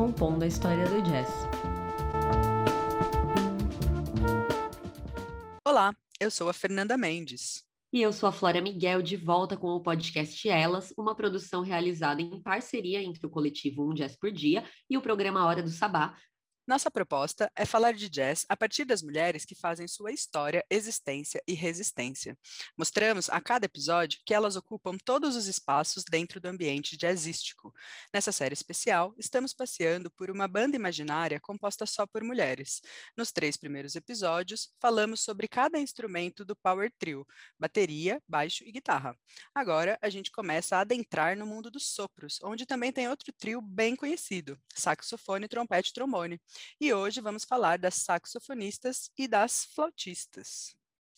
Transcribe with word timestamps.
compondo 0.00 0.44
a 0.44 0.46
história 0.46 0.86
do 0.88 1.02
jazz. 1.02 1.28
Olá, 5.62 5.94
eu 6.18 6.30
sou 6.30 6.48
a 6.48 6.54
Fernanda 6.54 6.96
Mendes. 6.96 7.62
E 7.92 8.00
eu 8.00 8.10
sou 8.10 8.26
a 8.26 8.32
Flora 8.32 8.62
Miguel, 8.62 9.02
de 9.02 9.18
volta 9.18 9.58
com 9.58 9.66
o 9.66 9.82
podcast 9.82 10.48
Elas, 10.48 10.90
uma 10.96 11.14
produção 11.14 11.60
realizada 11.60 12.22
em 12.22 12.40
parceria 12.40 13.02
entre 13.02 13.26
o 13.26 13.28
coletivo 13.28 13.86
Um 13.86 13.92
Jazz 13.92 14.16
por 14.16 14.32
Dia 14.32 14.64
e 14.88 14.96
o 14.96 15.02
programa 15.02 15.44
Hora 15.44 15.62
do 15.62 15.68
Sabá, 15.68 16.16
nossa 16.70 16.88
proposta 16.88 17.50
é 17.56 17.66
falar 17.66 17.94
de 17.94 18.08
jazz 18.08 18.46
a 18.48 18.56
partir 18.56 18.84
das 18.84 19.02
mulheres 19.02 19.44
que 19.44 19.56
fazem 19.56 19.88
sua 19.88 20.12
história, 20.12 20.64
existência 20.70 21.42
e 21.44 21.52
resistência. 21.52 22.38
Mostramos 22.78 23.28
a 23.28 23.40
cada 23.40 23.66
episódio 23.66 24.20
que 24.24 24.32
elas 24.32 24.54
ocupam 24.54 24.96
todos 25.04 25.34
os 25.34 25.48
espaços 25.48 26.04
dentro 26.08 26.40
do 26.40 26.46
ambiente 26.46 26.96
jazzístico. 26.96 27.74
Nessa 28.14 28.30
série 28.30 28.54
especial, 28.54 29.12
estamos 29.18 29.52
passeando 29.52 30.12
por 30.12 30.30
uma 30.30 30.46
banda 30.46 30.76
imaginária 30.76 31.40
composta 31.40 31.84
só 31.86 32.06
por 32.06 32.22
mulheres. 32.22 32.80
Nos 33.16 33.32
três 33.32 33.56
primeiros 33.56 33.96
episódios, 33.96 34.72
falamos 34.78 35.22
sobre 35.22 35.48
cada 35.48 35.76
instrumento 35.76 36.44
do 36.44 36.54
Power 36.54 36.92
Trio: 37.00 37.26
bateria, 37.58 38.22
baixo 38.28 38.62
e 38.62 38.70
guitarra. 38.70 39.18
Agora, 39.52 39.98
a 40.00 40.08
gente 40.08 40.30
começa 40.30 40.76
a 40.76 40.82
adentrar 40.82 41.36
no 41.36 41.46
mundo 41.46 41.68
dos 41.68 41.88
sopros, 41.92 42.38
onde 42.44 42.64
também 42.64 42.92
tem 42.92 43.08
outro 43.08 43.32
trio 43.36 43.60
bem 43.60 43.96
conhecido: 43.96 44.56
saxofone, 44.72 45.48
trompete 45.48 45.90
e 45.90 45.92
trombone. 45.92 46.40
E 46.80 46.92
hoje 46.92 47.20
vamos 47.20 47.44
falar 47.44 47.78
das 47.78 47.94
saxofonistas 47.96 49.10
e 49.16 49.26
das 49.28 49.64
flautistas. 49.74 50.74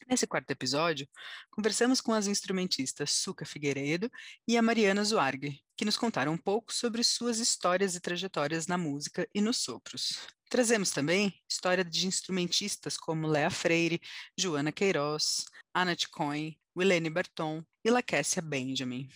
Nesse 0.09 0.27
quarto 0.27 0.51
episódio, 0.51 1.09
conversamos 1.51 2.01
com 2.01 2.13
as 2.13 2.27
instrumentistas 2.27 3.13
Suca 3.13 3.45
Figueiredo 3.45 4.11
e 4.47 4.57
a 4.57 4.63
Mariana 4.63 5.05
Zuargue, 5.05 5.63
que 5.77 5.85
nos 5.85 5.97
contaram 5.97 6.33
um 6.33 6.39
pouco 6.39 6.73
sobre 6.73 7.05
suas 7.05 7.39
histórias 7.39 7.95
e 7.95 8.01
trajetórias 8.01 8.67
na 8.67 8.77
música 8.77 9.29
e 9.33 9.41
nos 9.41 9.59
sopros. 9.59 10.19
Trazemos 10.51 10.91
também 10.91 11.33
história 11.49 11.85
de 11.85 12.07
instrumentistas 12.07 12.97
como 12.97 13.27
Lea 13.27 13.51
Freire, 13.51 14.01
Joana 14.37 14.73
Queiroz, 14.73 15.45
Anna 15.73 15.97
Cohen, 16.11 16.59
Wilene 16.77 17.09
Berton 17.09 17.65
e 17.85 17.91
Laquessia 17.91 18.43
Benjamin. 18.43 19.09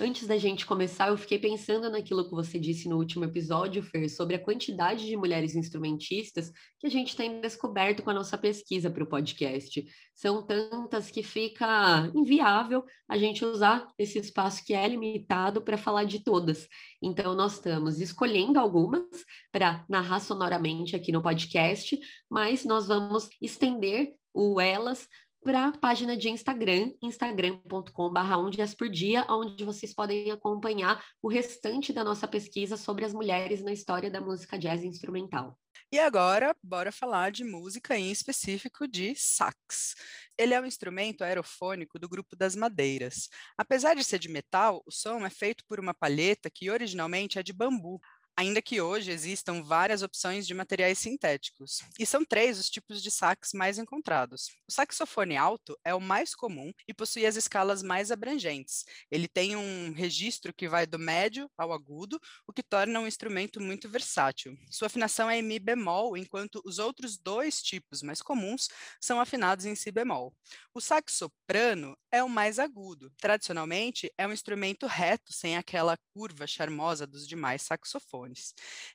Antes 0.00 0.26
da 0.26 0.36
gente 0.36 0.66
começar, 0.66 1.08
eu 1.08 1.16
fiquei 1.16 1.38
pensando 1.38 1.88
naquilo 1.90 2.24
que 2.24 2.34
você 2.34 2.58
disse 2.58 2.88
no 2.88 2.96
último 2.96 3.24
episódio, 3.24 3.82
Fer, 3.82 4.08
sobre 4.08 4.34
a 4.34 4.38
quantidade 4.38 5.06
de 5.06 5.16
mulheres 5.16 5.54
instrumentistas 5.54 6.52
que 6.78 6.86
a 6.86 6.90
gente 6.90 7.16
tem 7.16 7.40
descoberto 7.40 8.02
com 8.02 8.10
a 8.10 8.14
nossa 8.14 8.36
pesquisa 8.36 8.90
para 8.90 9.04
o 9.04 9.08
podcast. 9.08 9.84
São 10.14 10.44
tantas 10.44 11.10
que 11.10 11.22
fica 11.22 12.10
inviável 12.14 12.84
a 13.08 13.16
gente 13.16 13.44
usar 13.44 13.88
esse 13.98 14.18
espaço 14.18 14.64
que 14.64 14.74
é 14.74 14.86
limitado 14.86 15.62
para 15.62 15.78
falar 15.78 16.04
de 16.04 16.24
todas. 16.24 16.68
Então, 17.02 17.34
nós 17.34 17.54
estamos 17.54 18.00
escolhendo 18.00 18.58
algumas 18.58 19.04
para 19.52 19.84
narrar 19.88 20.20
sonoramente 20.20 20.96
aqui 20.96 21.12
no 21.12 21.22
podcast, 21.22 21.98
mas 22.28 22.64
nós 22.64 22.88
vamos 22.88 23.28
estender 23.40 24.14
o 24.34 24.60
elas 24.60 25.08
para 25.42 25.68
a 25.68 25.72
página 25.72 26.16
de 26.16 26.28
Instagram, 26.28 26.92
instagram.com.br 27.02 28.36
um 28.38 28.50
dias 28.50 28.74
por 28.74 28.88
dia, 28.88 29.24
onde 29.28 29.64
vocês 29.64 29.94
podem 29.94 30.30
acompanhar 30.30 31.02
o 31.22 31.28
restante 31.28 31.92
da 31.92 32.04
nossa 32.04 32.26
pesquisa 32.26 32.76
sobre 32.76 33.04
as 33.04 33.12
mulheres 33.12 33.62
na 33.62 33.72
história 33.72 34.10
da 34.10 34.20
música 34.20 34.58
jazz 34.58 34.82
instrumental. 34.84 35.58
E 35.90 35.98
agora, 35.98 36.54
bora 36.62 36.92
falar 36.92 37.30
de 37.30 37.44
música 37.44 37.96
em 37.96 38.10
específico 38.10 38.86
de 38.86 39.14
sax. 39.16 39.94
Ele 40.36 40.52
é 40.52 40.60
um 40.60 40.66
instrumento 40.66 41.22
aerofônico 41.22 41.98
do 41.98 42.08
grupo 42.08 42.36
das 42.36 42.54
madeiras. 42.54 43.28
Apesar 43.56 43.94
de 43.94 44.04
ser 44.04 44.18
de 44.18 44.28
metal, 44.28 44.82
o 44.84 44.90
som 44.90 45.24
é 45.24 45.30
feito 45.30 45.64
por 45.66 45.80
uma 45.80 45.94
palheta 45.94 46.50
que 46.50 46.70
originalmente 46.70 47.38
é 47.38 47.42
de 47.42 47.52
bambu, 47.52 48.00
ainda 48.38 48.62
que 48.62 48.80
hoje 48.80 49.10
existam 49.10 49.64
várias 49.64 50.00
opções 50.00 50.46
de 50.46 50.54
materiais 50.54 51.00
sintéticos. 51.00 51.82
E 51.98 52.06
são 52.06 52.24
três 52.24 52.56
os 52.56 52.70
tipos 52.70 53.02
de 53.02 53.10
sax 53.10 53.52
mais 53.52 53.78
encontrados. 53.78 54.52
O 54.68 54.72
saxofone 54.72 55.36
alto 55.36 55.76
é 55.84 55.92
o 55.92 56.00
mais 56.00 56.36
comum 56.36 56.72
e 56.86 56.94
possui 56.94 57.26
as 57.26 57.34
escalas 57.34 57.82
mais 57.82 58.12
abrangentes. 58.12 58.84
Ele 59.10 59.26
tem 59.26 59.56
um 59.56 59.92
registro 59.92 60.54
que 60.54 60.68
vai 60.68 60.86
do 60.86 61.00
médio 61.00 61.50
ao 61.58 61.72
agudo, 61.72 62.20
o 62.46 62.52
que 62.52 62.62
torna 62.62 63.00
um 63.00 63.08
instrumento 63.08 63.60
muito 63.60 63.88
versátil. 63.88 64.56
Sua 64.70 64.86
afinação 64.86 65.28
é 65.28 65.38
em 65.38 65.42
mi 65.42 65.58
bemol, 65.58 66.16
enquanto 66.16 66.62
os 66.64 66.78
outros 66.78 67.18
dois 67.18 67.60
tipos 67.60 68.02
mais 68.02 68.22
comuns 68.22 68.68
são 69.00 69.20
afinados 69.20 69.64
em 69.64 69.74
si 69.74 69.90
bemol. 69.90 70.32
O 70.72 70.80
sax 70.80 71.14
soprano 71.14 71.96
é 72.12 72.22
o 72.22 72.28
mais 72.28 72.60
agudo. 72.60 73.12
Tradicionalmente, 73.20 74.12
é 74.16 74.28
um 74.28 74.32
instrumento 74.32 74.86
reto, 74.86 75.32
sem 75.32 75.56
aquela 75.56 75.98
curva 76.14 76.46
charmosa 76.46 77.04
dos 77.04 77.26
demais 77.26 77.62
saxofones. 77.62 78.27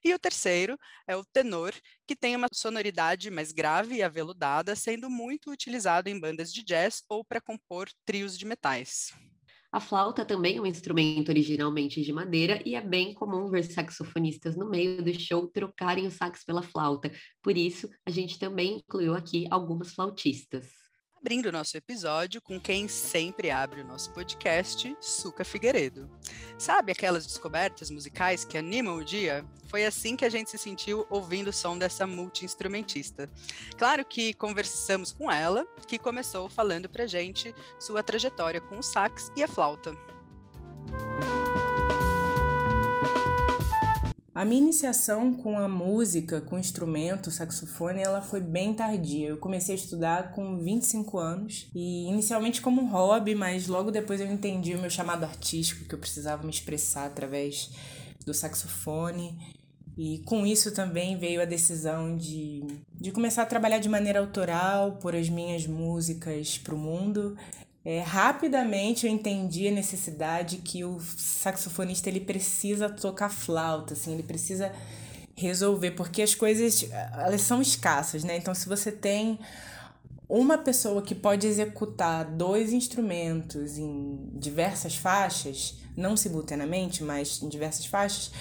E 0.03 0.13
o 0.13 0.19
terceiro 0.19 0.77
é 1.07 1.15
o 1.15 1.25
tenor, 1.25 1.73
que 2.05 2.15
tem 2.15 2.35
uma 2.35 2.47
sonoridade 2.51 3.29
mais 3.31 3.51
grave 3.51 3.95
e 3.95 4.03
aveludada, 4.03 4.75
sendo 4.75 5.09
muito 5.09 5.51
utilizado 5.51 6.09
em 6.09 6.19
bandas 6.19 6.51
de 6.53 6.63
jazz 6.63 7.03
ou 7.09 7.23
para 7.23 7.41
compor 7.41 7.89
trios 8.05 8.37
de 8.37 8.45
metais. 8.45 9.13
A 9.71 9.79
flauta 9.79 10.23
também 10.23 10.57
é 10.57 10.61
um 10.61 10.67
instrumento 10.67 11.29
originalmente 11.29 12.01
de 12.03 12.13
madeira 12.13 12.61
e 12.63 12.75
é 12.75 12.81
bem 12.81 13.11
comum 13.13 13.49
ver 13.49 13.63
saxofonistas 13.63 14.55
no 14.55 14.69
meio 14.69 15.03
do 15.03 15.11
show 15.19 15.47
trocarem 15.47 16.05
o 16.05 16.11
sax 16.11 16.43
pela 16.43 16.61
flauta. 16.61 17.11
Por 17.41 17.57
isso, 17.57 17.89
a 18.05 18.11
gente 18.11 18.37
também 18.37 18.77
incluiu 18.77 19.15
aqui 19.15 19.47
algumas 19.49 19.91
flautistas 19.93 20.82
abrindo 21.23 21.45
o 21.45 21.51
nosso 21.53 21.77
episódio 21.77 22.41
com 22.41 22.59
quem 22.59 22.85
sempre 22.89 23.49
abre 23.49 23.79
o 23.79 23.87
nosso 23.87 24.11
podcast, 24.11 24.93
Suca 24.99 25.45
Figueiredo. 25.45 26.11
Sabe 26.57 26.91
aquelas 26.91 27.25
descobertas 27.25 27.89
musicais 27.89 28.43
que 28.43 28.57
animam 28.57 28.97
o 28.97 29.05
dia? 29.05 29.45
Foi 29.67 29.85
assim 29.85 30.17
que 30.17 30.25
a 30.25 30.29
gente 30.29 30.51
se 30.51 30.57
sentiu 30.57 31.07
ouvindo 31.09 31.47
o 31.47 31.53
som 31.53 31.77
dessa 31.77 32.05
multi-instrumentista. 32.05 33.29
Claro 33.77 34.03
que 34.03 34.33
conversamos 34.33 35.13
com 35.13 35.31
ela, 35.31 35.65
que 35.87 35.97
começou 35.97 36.49
falando 36.49 36.89
pra 36.89 37.07
gente 37.07 37.55
sua 37.79 38.03
trajetória 38.03 38.59
com 38.59 38.79
o 38.79 38.83
sax 38.83 39.31
e 39.33 39.41
a 39.41 39.47
flauta. 39.47 39.95
A 44.35 44.43
minha 44.43 44.63
iniciação 44.63 45.31
com 45.31 45.59
a 45.59 45.67
música, 45.67 46.41
com 46.41 46.55
o 46.55 46.59
instrumento, 46.59 47.27
o 47.27 47.31
saxofone, 47.31 48.01
ela 48.01 48.19
foi 48.19 48.41
bem 48.41 48.73
tardia. 48.73 49.27
Eu 49.27 49.37
comecei 49.37 49.75
a 49.75 49.77
estudar 49.77 50.31
com 50.31 50.57
25 50.57 51.19
anos 51.19 51.69
e 51.75 52.07
inicialmente 52.07 52.59
como 52.59 52.81
um 52.81 52.89
hobby, 52.89 53.35
mas 53.35 53.67
logo 53.67 53.91
depois 53.91 54.19
eu 54.19 54.25
entendi 54.25 54.73
o 54.73 54.81
meu 54.81 54.89
chamado 54.89 55.23
artístico, 55.23 55.85
que 55.87 55.93
eu 55.93 55.99
precisava 55.99 56.41
me 56.41 56.49
expressar 56.49 57.05
através 57.05 57.69
do 58.25 58.33
saxofone. 58.33 59.37
E 59.95 60.23
com 60.25 60.43
isso 60.47 60.73
também 60.73 61.15
veio 61.15 61.39
a 61.39 61.45
decisão 61.45 62.17
de, 62.17 62.65
de 62.91 63.11
começar 63.11 63.43
a 63.43 63.45
trabalhar 63.45 63.77
de 63.77 63.87
maneira 63.87 64.19
autoral, 64.19 64.93
pôr 64.93 65.15
as 65.15 65.29
minhas 65.29 65.67
músicas 65.67 66.57
para 66.57 66.73
o 66.73 66.77
mundo 66.79 67.37
é, 67.85 67.99
rapidamente 67.99 69.05
eu 69.05 69.11
entendi 69.11 69.67
a 69.67 69.71
necessidade 69.71 70.57
que 70.57 70.85
o 70.85 70.99
saxofonista 71.01 72.09
ele 72.09 72.21
precisa 72.21 72.89
tocar 72.89 73.29
flauta, 73.29 73.93
assim, 73.93 74.13
ele 74.13 74.23
precisa 74.23 74.71
resolver, 75.35 75.91
porque 75.91 76.21
as 76.21 76.33
coisas 76.33 76.85
elas 76.91 77.41
são 77.41 77.61
escassas, 77.61 78.23
né? 78.23 78.37
Então 78.37 78.53
se 78.53 78.69
você 78.69 78.91
tem 78.91 79.39
uma 80.29 80.57
pessoa 80.57 81.01
que 81.01 81.13
pode 81.13 81.45
executar 81.45 82.23
dois 82.23 82.71
instrumentos 82.71 83.77
em 83.77 84.29
diversas 84.33 84.95
faixas, 84.95 85.75
não 85.95 86.15
simultaneamente, 86.15 87.03
mas 87.03 87.41
em 87.41 87.49
diversas 87.49 87.85
faixas, 87.85 88.31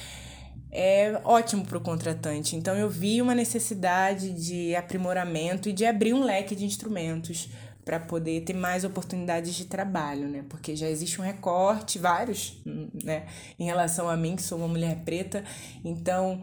é 0.70 1.20
ótimo 1.24 1.66
para 1.66 1.76
o 1.76 1.80
contratante. 1.80 2.56
Então 2.56 2.74
eu 2.76 2.88
vi 2.88 3.20
uma 3.20 3.34
necessidade 3.34 4.32
de 4.32 4.74
aprimoramento 4.74 5.69
e 5.69 5.72
de 5.72 5.84
abrir 5.84 6.14
um 6.14 6.24
leque 6.24 6.54
de 6.54 6.64
instrumentos 6.64 7.50
para 7.84 7.98
poder 7.98 8.43
ter 8.43 8.54
mais 8.54 8.84
oportunidades 8.84 9.54
de 9.54 9.65
trabalho, 9.65 10.28
né? 10.28 10.44
Porque 10.48 10.76
já 10.76 10.88
existe 10.88 11.20
um 11.20 11.25
recorte, 11.25 11.98
vários, 11.98 12.62
né, 12.65 13.27
em 13.59 13.65
relação 13.65 14.09
a 14.09 14.16
mim, 14.16 14.36
que 14.36 14.42
sou 14.42 14.59
uma 14.59 14.68
mulher 14.68 15.03
preta. 15.04 15.45
Então, 15.84 16.42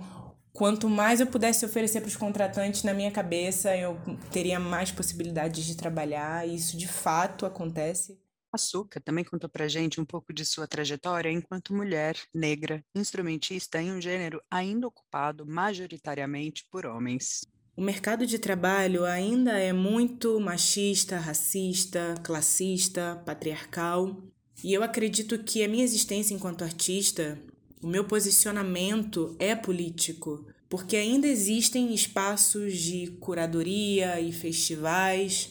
quanto 0.52 0.90
mais 0.90 1.20
eu 1.20 1.28
pudesse 1.28 1.66
oferecer 1.66 2.02
para 2.02 2.10
os 2.10 2.18
contratantes, 2.18 2.84
na 2.84 2.94
minha 2.94 3.12
cabeça, 3.12 3.76
eu 3.76 3.98
teria 4.32 4.60
mais 4.60 4.92
possibilidades 4.92 5.66
de 5.66 5.76
trabalhar, 5.76 6.48
e 6.48 6.56
isso 6.56 6.78
de 6.78 6.88
fato 6.88 7.46
acontece. 7.46 8.20
A 8.52 8.58
Suca 8.58 9.00
também 9.00 9.24
contou 9.24 9.48
para 9.48 9.68
gente 9.68 10.02
um 10.02 10.06
pouco 10.06 10.34
de 10.34 10.44
sua 10.44 10.68
trajetória 10.68 11.32
enquanto 11.32 11.74
mulher 11.74 12.18
negra, 12.34 12.84
instrumentista 12.96 13.80
em 13.80 13.92
um 13.92 14.02
gênero 14.02 14.42
ainda 14.50 14.88
ocupado 14.88 15.46
majoritariamente 15.46 16.66
por 16.72 16.86
homens. 16.86 17.46
O 17.80 17.82
mercado 17.82 18.28
de 18.28 18.38
trabalho 18.38 19.06
ainda 19.06 19.58
é 19.58 19.72
muito 19.72 20.38
machista, 20.38 21.18
racista, 21.18 22.14
classista, 22.22 23.24
patriarcal. 23.26 24.18
E 24.62 24.74
eu 24.74 24.84
acredito 24.84 25.40
que 25.40 25.64
a 25.64 25.68
minha 25.70 25.86
existência 25.86 26.34
enquanto 26.34 26.66
artista, 26.66 27.40
o 27.82 27.88
meu 27.88 28.04
posicionamento 28.04 29.34
é 29.40 29.56
político, 29.56 30.46
porque 30.68 30.98
ainda 30.98 31.26
existem 31.26 31.94
espaços 31.94 32.78
de 32.78 33.16
curadoria 33.22 34.20
e 34.20 34.34
festivais 34.34 35.50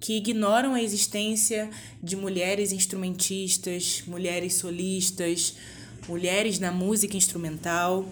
que 0.00 0.16
ignoram 0.16 0.72
a 0.72 0.82
existência 0.82 1.68
de 2.02 2.16
mulheres 2.16 2.72
instrumentistas, 2.72 4.02
mulheres 4.06 4.54
solistas, 4.54 5.56
mulheres 6.08 6.58
na 6.58 6.72
música 6.72 7.18
instrumental 7.18 8.10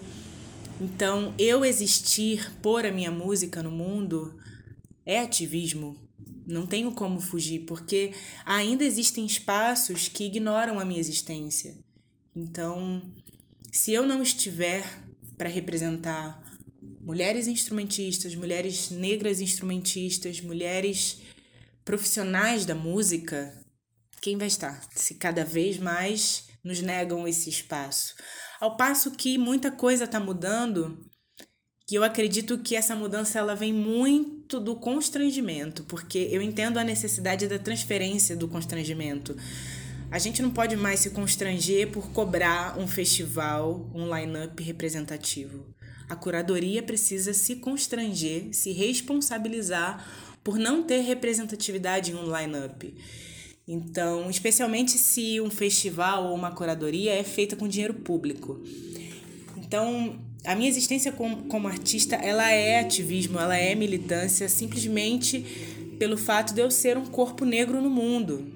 Então, 0.79 1.33
eu 1.39 1.63
existir, 1.63 2.51
pôr 2.61 2.85
a 2.85 2.91
minha 2.91 3.09
música 3.09 3.63
no 3.63 3.71
mundo, 3.71 4.37
é 5.05 5.19
ativismo. 5.19 5.97
Não 6.45 6.67
tenho 6.67 6.91
como 6.91 7.19
fugir, 7.21 7.61
porque 7.61 8.11
ainda 8.45 8.83
existem 8.83 9.25
espaços 9.25 10.07
que 10.07 10.25
ignoram 10.25 10.79
a 10.79 10.85
minha 10.85 10.99
existência. 10.99 11.75
Então, 12.35 13.01
se 13.71 13.93
eu 13.93 14.05
não 14.05 14.21
estiver 14.21 14.83
para 15.37 15.49
representar 15.49 16.43
mulheres 17.01 17.47
instrumentistas, 17.47 18.35
mulheres 18.35 18.89
negras 18.89 19.39
instrumentistas, 19.39 20.41
mulheres 20.41 21.19
profissionais 21.85 22.65
da 22.65 22.75
música, 22.75 23.53
quem 24.21 24.37
vai 24.37 24.47
estar? 24.47 24.85
Se 24.93 25.15
cada 25.15 25.45
vez 25.45 25.77
mais 25.77 26.47
nos 26.65 26.81
negam 26.81 27.27
esse 27.27 27.49
espaço. 27.49 28.15
Ao 28.59 28.75
passo 28.75 29.11
que 29.11 29.37
muita 29.37 29.71
coisa 29.71 30.05
está 30.05 30.19
mudando, 30.19 30.99
que 31.87 31.95
eu 31.95 32.03
acredito 32.03 32.57
que 32.57 32.75
essa 32.75 32.95
mudança 32.95 33.37
ela 33.37 33.55
vem 33.55 33.71
muito 33.71 34.59
do 34.59 34.75
constrangimento, 34.75 35.83
porque 35.83 36.27
eu 36.31 36.41
entendo 36.41 36.79
a 36.79 36.83
necessidade 36.83 37.47
da 37.47 37.59
transferência 37.59 38.35
do 38.35 38.47
constrangimento. 38.47 39.35
A 40.09 40.17
gente 40.17 40.41
não 40.41 40.49
pode 40.49 40.75
mais 40.75 41.01
se 41.01 41.11
constranger 41.11 41.91
por 41.91 42.09
cobrar 42.11 42.77
um 42.79 42.87
festival, 42.87 43.89
um 43.93 44.13
line-up 44.15 44.61
representativo. 44.63 45.75
A 46.09 46.15
curadoria 46.15 46.81
precisa 46.81 47.33
se 47.33 47.57
constranger, 47.57 48.53
se 48.53 48.71
responsabilizar 48.71 50.03
por 50.43 50.57
não 50.57 50.83
ter 50.83 51.01
representatividade 51.01 52.11
em 52.11 52.15
um 52.15 52.35
line-up. 52.35 52.95
Então, 53.67 54.29
especialmente 54.29 54.91
se 54.97 55.41
um 55.41 55.49
festival 55.49 56.25
ou 56.25 56.35
uma 56.35 56.51
curadoria 56.51 57.13
é 57.13 57.23
feita 57.23 57.55
com 57.55 57.67
dinheiro 57.67 57.95
público. 57.95 58.61
Então, 59.57 60.19
a 60.43 60.55
minha 60.55 60.69
existência 60.69 61.11
como, 61.11 61.45
como 61.45 61.67
artista, 61.67 62.15
ela 62.15 62.51
é 62.51 62.79
ativismo, 62.79 63.39
ela 63.39 63.57
é 63.57 63.73
militância, 63.73 64.47
simplesmente 64.47 65.43
pelo 65.97 66.17
fato 66.17 66.53
de 66.53 66.61
eu 66.61 66.69
ser 66.69 66.97
um 66.97 67.05
corpo 67.05 67.43
negro 67.45 67.81
no 67.81 67.89
mundo. 67.89 68.51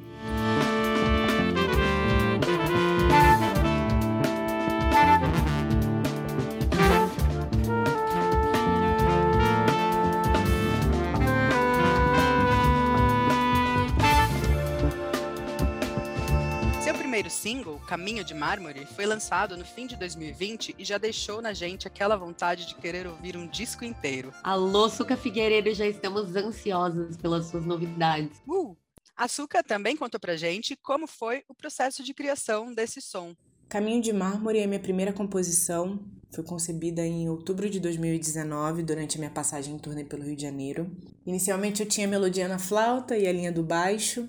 Single, 17.29 17.79
Caminho 17.87 18.23
de 18.23 18.33
Mármore, 18.33 18.85
foi 18.85 19.05
lançado 19.05 19.55
no 19.55 19.63
fim 19.63 19.87
de 19.87 19.95
2020 19.95 20.75
e 20.77 20.83
já 20.83 20.97
deixou 20.97 21.41
na 21.41 21.53
gente 21.53 21.87
aquela 21.87 22.15
vontade 22.15 22.65
de 22.65 22.75
querer 22.75 23.07
ouvir 23.07 23.37
um 23.37 23.47
disco 23.47 23.85
inteiro. 23.85 24.33
Alô, 24.43 24.89
Suca 24.89 25.15
Figueiredo, 25.15 25.73
já 25.73 25.85
estamos 25.85 26.35
ansiosos 26.35 27.15
pelas 27.17 27.45
suas 27.45 27.65
novidades. 27.65 28.41
Uh! 28.47 28.75
A 29.15 29.27
Suca 29.27 29.61
também 29.61 29.97
contou 29.97 30.19
pra 30.19 30.37
gente 30.37 30.77
como 30.77 31.05
foi 31.05 31.43
o 31.47 31.53
processo 31.53 32.01
de 32.01 32.13
criação 32.13 32.73
desse 32.73 33.01
som. 33.01 33.35
Caminho 33.67 34.01
de 34.01 34.11
Mármore 34.11 34.59
é 34.59 34.65
minha 34.65 34.79
primeira 34.79 35.13
composição. 35.13 35.99
Foi 36.33 36.43
concebida 36.43 37.05
em 37.05 37.29
outubro 37.29 37.69
de 37.69 37.79
2019, 37.79 38.81
durante 38.81 39.17
a 39.17 39.19
minha 39.19 39.29
passagem 39.29 39.75
em 39.75 39.77
turnê 39.77 40.03
pelo 40.03 40.23
Rio 40.23 40.35
de 40.35 40.41
Janeiro. 40.41 40.89
Inicialmente 41.25 41.83
eu 41.83 41.87
tinha 41.87 42.07
a 42.07 42.09
melodia 42.09 42.47
na 42.47 42.57
flauta 42.57 43.17
e 43.17 43.27
a 43.27 43.31
linha 43.31 43.51
do 43.51 43.61
baixo, 43.61 44.27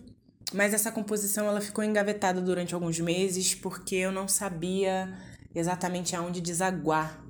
mas 0.53 0.75
essa 0.75 0.91
composição 0.91 1.47
ela 1.47 1.61
ficou 1.61 1.85
engavetada 1.85 2.41
durante 2.41 2.75
alguns 2.75 2.99
meses 2.99 3.55
porque 3.55 3.97
eu 3.97 4.13
não 4.13 4.27
sabia 4.27 5.13
exatamente 5.55 6.15
aonde 6.17 6.41
desaguar 6.41 7.23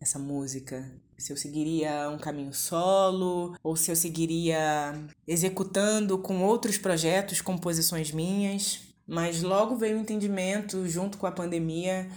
essa 0.00 0.18
música. 0.18 0.88
Se 1.16 1.32
eu 1.32 1.36
seguiria 1.36 2.08
um 2.10 2.18
caminho 2.18 2.54
solo 2.54 3.56
ou 3.62 3.76
se 3.76 3.90
eu 3.90 3.96
seguiria 3.96 4.94
executando 5.26 6.18
com 6.18 6.42
outros 6.44 6.78
projetos, 6.78 7.40
composições 7.40 8.12
minhas. 8.12 8.80
Mas 9.06 9.42
logo 9.42 9.74
veio 9.74 9.96
o 9.96 10.00
entendimento, 10.00 10.86
junto 10.86 11.16
com 11.16 11.26
a 11.26 11.32
pandemia, 11.32 12.08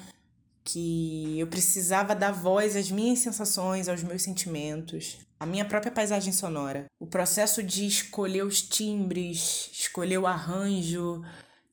que 0.64 1.40
eu 1.40 1.48
precisava 1.48 2.16
dar 2.16 2.32
voz 2.32 2.76
às 2.76 2.92
minhas 2.92 3.20
sensações, 3.20 3.88
aos 3.88 4.04
meus 4.04 4.22
sentimentos, 4.22 5.18
à 5.40 5.46
minha 5.46 5.66
própria 5.66 5.92
paisagem 5.92 6.32
sonora. 6.32 6.86
O 7.00 7.08
processo 7.08 7.64
de 7.64 7.86
escolher 7.86 8.44
os 8.44 8.62
timbres, 8.62 9.70
escolher 9.74 10.18
o 10.20 10.28
arranjo, 10.28 11.24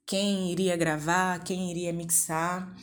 quem 0.06 0.50
iria 0.50 0.76
gravar, 0.76 1.44
quem 1.44 1.70
iria 1.70 1.92
mixar, 1.92 2.74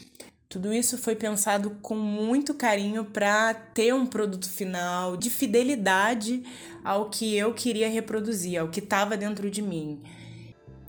tudo 0.47 0.71
isso 0.71 0.97
foi 0.97 1.15
pensado 1.15 1.71
com 1.81 1.95
muito 1.95 2.53
carinho 2.53 3.03
para 3.03 3.53
ter 3.53 3.93
um 3.93 4.05
produto 4.05 4.49
final 4.49 5.17
de 5.17 5.29
fidelidade 5.29 6.43
ao 6.83 7.09
que 7.09 7.35
eu 7.35 7.53
queria 7.53 7.89
reproduzir, 7.89 8.61
ao 8.61 8.69
que 8.69 8.79
estava 8.79 9.17
dentro 9.17 9.51
de 9.51 9.61
mim. 9.61 10.01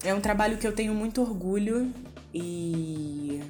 É 0.05 0.15
um 0.15 0.21
trabalho 0.21 0.59
que 0.59 0.67
eu 0.67 0.73
tenho 0.73 0.95
muito 0.95 1.21
orgulho 1.21 1.93
e 2.33 3.41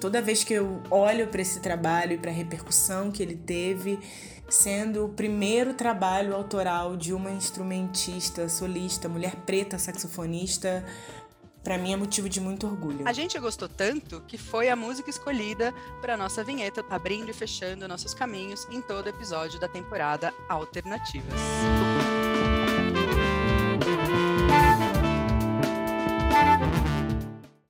Toda 0.00 0.22
vez 0.22 0.44
que 0.44 0.54
eu 0.54 0.80
olho 0.90 1.26
para 1.26 1.42
esse 1.42 1.60
trabalho 1.60 2.12
e 2.12 2.18
para 2.18 2.30
a 2.30 2.34
repercussão 2.34 3.10
que 3.10 3.22
ele 3.22 3.36
teve, 3.36 3.98
sendo 4.48 5.06
o 5.06 5.08
primeiro 5.08 5.74
trabalho 5.74 6.34
autoral 6.34 6.96
de 6.96 7.12
uma 7.12 7.30
instrumentista, 7.30 8.48
solista, 8.48 9.08
mulher 9.08 9.34
preta, 9.44 9.78
saxofonista, 9.78 10.84
para 11.62 11.76
mim 11.76 11.92
é 11.92 11.96
motivo 11.96 12.28
de 12.28 12.40
muito 12.40 12.66
orgulho. 12.66 13.06
A 13.06 13.12
gente 13.12 13.38
gostou 13.38 13.68
tanto 13.68 14.20
que 14.22 14.38
foi 14.38 14.68
a 14.68 14.76
música 14.76 15.10
escolhida 15.10 15.74
para 16.00 16.16
nossa 16.16 16.44
vinheta, 16.44 16.84
abrindo 16.88 17.28
e 17.30 17.34
fechando 17.34 17.88
nossos 17.88 18.14
caminhos 18.14 18.66
em 18.70 18.80
todo 18.80 19.08
episódio 19.08 19.58
da 19.58 19.68
temporada 19.68 20.32
Alternativas. 20.48 21.34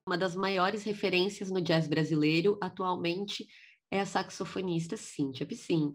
Uma 0.08 0.16
das 0.16 0.34
maiores 0.34 0.84
referências 0.84 1.50
no 1.50 1.60
jazz 1.60 1.86
brasileiro 1.86 2.56
atualmente 2.62 3.46
é 3.90 4.00
a 4.00 4.06
saxofonista 4.06 4.96
Cíntia 4.96 5.44
Piscin. 5.44 5.94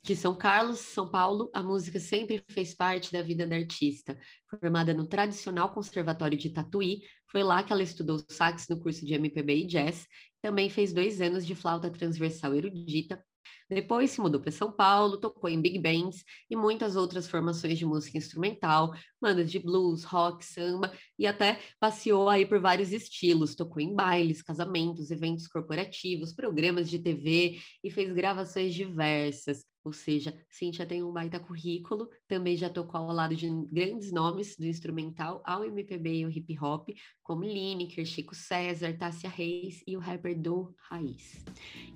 De 0.00 0.14
São 0.14 0.32
Carlos, 0.32 0.78
São 0.78 1.10
Paulo, 1.10 1.50
a 1.52 1.60
música 1.60 1.98
sempre 1.98 2.40
fez 2.48 2.72
parte 2.72 3.10
da 3.10 3.20
vida 3.20 3.44
da 3.48 3.56
artista. 3.56 4.16
Formada 4.48 4.94
no 4.94 5.08
tradicional 5.08 5.74
Conservatório 5.74 6.38
de 6.38 6.50
Tatuí, 6.50 7.00
foi 7.32 7.42
lá 7.42 7.60
que 7.64 7.72
ela 7.72 7.82
estudou 7.82 8.24
sax 8.28 8.68
no 8.68 8.78
curso 8.78 9.04
de 9.04 9.14
MPB 9.14 9.64
e 9.64 9.66
jazz. 9.66 10.06
Também 10.40 10.70
fez 10.70 10.92
dois 10.92 11.20
anos 11.20 11.44
de 11.44 11.56
flauta 11.56 11.90
transversal 11.90 12.54
erudita 12.54 13.20
depois 13.68 14.10
se 14.10 14.20
mudou 14.20 14.40
para 14.40 14.50
São 14.50 14.72
Paulo, 14.72 15.18
tocou 15.18 15.48
em 15.50 15.60
big 15.60 15.78
bands 15.78 16.24
e 16.50 16.56
muitas 16.56 16.96
outras 16.96 17.28
formações 17.28 17.78
de 17.78 17.84
música 17.84 18.16
instrumental, 18.16 18.94
bandas 19.20 19.50
de 19.50 19.58
blues, 19.58 20.04
rock, 20.04 20.44
samba 20.44 20.92
e 21.18 21.26
até 21.26 21.60
passeou 21.78 22.28
aí 22.28 22.46
por 22.46 22.60
vários 22.60 22.92
estilos, 22.92 23.54
tocou 23.54 23.80
em 23.82 23.94
bailes, 23.94 24.42
casamentos, 24.42 25.10
eventos 25.10 25.46
corporativos, 25.46 26.32
programas 26.32 26.88
de 26.88 26.98
TV 26.98 27.58
e 27.84 27.90
fez 27.90 28.12
gravações 28.12 28.74
diversas. 28.74 29.64
Ou 29.88 29.92
seja, 29.94 30.36
Cintia 30.50 30.84
tem 30.84 31.02
um 31.02 31.10
baita 31.10 31.40
currículo, 31.40 32.10
também 32.28 32.58
já 32.58 32.68
tocou 32.68 33.00
ao 33.00 33.10
lado 33.10 33.34
de 33.34 33.48
grandes 33.72 34.12
nomes 34.12 34.54
do 34.54 34.66
instrumental 34.66 35.42
ao 35.46 35.64
MPB 35.64 36.12
e 36.14 36.26
o 36.26 36.30
hip 36.30 36.58
hop, 36.62 36.90
como 37.22 37.42
Lineker, 37.42 38.04
Chico 38.04 38.34
César, 38.34 38.92
Tássia 38.98 39.30
Reis 39.30 39.82
e 39.86 39.96
o 39.96 39.98
rapper 39.98 40.38
do 40.38 40.74
Raiz. 40.90 41.42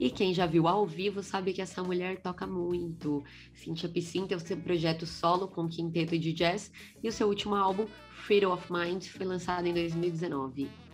E 0.01 0.11
quem 0.11 0.33
já 0.33 0.47
viu 0.47 0.67
ao 0.67 0.87
vivo 0.87 1.23
sabe 1.23 1.53
que 1.53 1.61
essa 1.61 1.83
mulher 1.83 2.23
toca 2.23 2.47
muito. 2.47 3.23
Cintia 3.53 3.91
Piscin 3.91 4.27
tem 4.27 4.39
o 4.39 4.41
seu 4.41 4.57
projeto 4.57 5.05
solo 5.05 5.47
com 5.47 5.69
quinteto 5.69 6.19
de 6.19 6.33
jazz 6.33 6.73
e 7.03 7.09
o 7.11 7.13
seu 7.13 7.29
último 7.29 7.55
álbum, 7.55 7.87
Freedom 8.25 8.55
of 8.55 8.73
Mind, 8.73 9.05
foi 9.05 9.27
lançado 9.27 9.67
em 9.67 9.75
2019. 9.75 10.92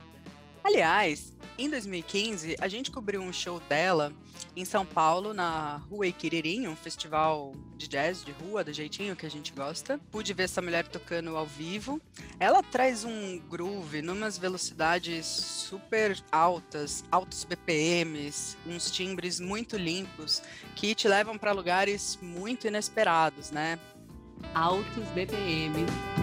Aliás, 0.69 1.33
em 1.57 1.71
2015, 1.71 2.57
a 2.61 2.69
gente 2.69 2.91
cobriu 2.91 3.23
um 3.23 3.33
show 3.33 3.59
dela 3.71 4.13
em 4.55 4.67
São 4.67 4.85
Paulo, 4.85 5.33
na 5.33 5.79
Rua 5.91 6.07
Iquiririm, 6.07 6.69
um 6.69 6.77
festival 6.77 7.55
de 7.75 7.89
jazz 7.89 8.23
de 8.23 8.33
rua, 8.33 8.63
do 8.63 8.71
jeitinho 8.71 9.17
que 9.17 9.25
a 9.25 9.31
gente 9.31 9.51
gosta. 9.51 9.99
Pude 10.11 10.35
ver 10.35 10.43
essa 10.43 10.61
mulher 10.61 10.87
tocando 10.87 11.35
ao 11.39 11.47
vivo. 11.47 11.99
Ela 12.39 12.63
traz 12.63 13.03
um 13.03 13.39
groove 13.49 14.03
numas 14.03 14.37
velocidades 14.37 15.25
super 15.25 16.23
altas, 16.31 17.03
altos 17.11 17.45
BPMs, 17.45 18.59
uns 18.67 18.91
timbres 18.91 19.41
muito 19.41 19.75
limpos 19.75 20.43
que 20.77 20.95
te 20.95 21.09
levam 21.09 21.39
para 21.39 21.53
lugares 21.53 22.19
muito 22.21 22.67
inesperados, 22.67 23.51
né? 23.51 23.79
Altos 24.55 25.07
BPMs. 25.15 26.18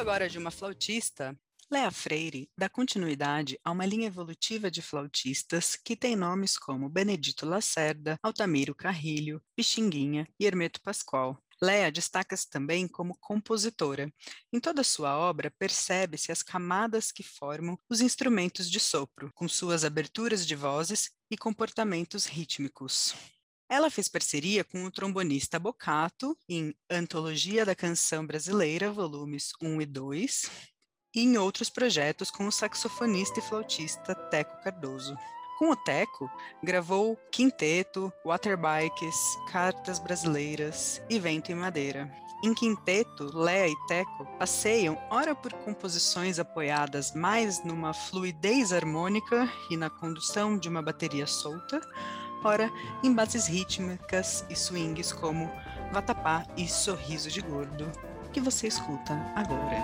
Agora 0.00 0.30
de 0.30 0.38
uma 0.38 0.50
flautista, 0.50 1.38
Lea 1.70 1.90
Freire 1.90 2.48
dá 2.56 2.70
continuidade 2.70 3.58
a 3.62 3.70
uma 3.70 3.84
linha 3.84 4.06
evolutiva 4.06 4.70
de 4.70 4.80
flautistas 4.80 5.76
que 5.76 5.94
tem 5.94 6.16
nomes 6.16 6.56
como 6.56 6.88
Benedito 6.88 7.44
Lacerda, 7.44 8.18
Altamiro 8.22 8.74
Carrilho, 8.74 9.42
Pixinguinha 9.54 10.26
e 10.40 10.46
Hermeto 10.46 10.80
Pascoal. 10.80 11.38
Lea 11.62 11.92
destaca-se 11.92 12.48
também 12.48 12.88
como 12.88 13.14
compositora. 13.20 14.10
Em 14.50 14.58
toda 14.58 14.82
sua 14.82 15.18
obra, 15.18 15.52
percebe-se 15.58 16.32
as 16.32 16.42
camadas 16.42 17.12
que 17.12 17.22
formam 17.22 17.78
os 17.86 18.00
instrumentos 18.00 18.70
de 18.70 18.80
sopro, 18.80 19.30
com 19.34 19.46
suas 19.46 19.84
aberturas 19.84 20.46
de 20.46 20.56
vozes 20.56 21.10
e 21.30 21.36
comportamentos 21.36 22.24
rítmicos. 22.24 23.14
Ela 23.70 23.88
fez 23.88 24.08
parceria 24.08 24.64
com 24.64 24.84
o 24.84 24.90
trombonista 24.90 25.56
Bocato 25.56 26.36
em 26.48 26.74
Antologia 26.90 27.64
da 27.64 27.72
Canção 27.72 28.26
Brasileira, 28.26 28.90
volumes 28.90 29.52
1 29.62 29.80
e 29.80 29.86
2, 29.86 30.50
e 31.14 31.22
em 31.22 31.38
outros 31.38 31.70
projetos 31.70 32.32
com 32.32 32.48
o 32.48 32.50
saxofonista 32.50 33.38
e 33.38 33.42
flautista 33.42 34.12
Teco 34.12 34.60
Cardoso. 34.64 35.16
Com 35.56 35.70
o 35.70 35.76
Teco, 35.76 36.28
gravou 36.64 37.16
Quinteto, 37.30 38.12
Waterbikes, 38.26 39.16
Cartas 39.52 40.00
Brasileiras 40.00 41.00
e 41.08 41.20
Vento 41.20 41.52
em 41.52 41.54
Madeira. 41.54 42.10
Em 42.42 42.52
quinteto, 42.52 43.30
Lea 43.38 43.68
e 43.68 43.86
Teco 43.86 44.26
passeiam 44.36 45.00
ora 45.10 45.32
por 45.32 45.52
composições 45.52 46.40
apoiadas 46.40 47.14
mais 47.14 47.62
numa 47.62 47.94
fluidez 47.94 48.72
harmônica 48.72 49.48
e 49.70 49.76
na 49.76 49.90
condução 49.90 50.58
de 50.58 50.68
uma 50.68 50.82
bateria 50.82 51.26
solta, 51.26 51.80
ora 52.44 52.70
em 53.02 53.12
bases 53.12 53.46
rítmicas 53.46 54.44
e 54.48 54.56
swings 54.56 55.12
como 55.12 55.50
Vatapá 55.92 56.44
e 56.56 56.68
Sorriso 56.68 57.30
de 57.30 57.40
Gordo, 57.40 57.90
que 58.32 58.40
você 58.40 58.68
escuta 58.68 59.14
agora. 59.34 59.76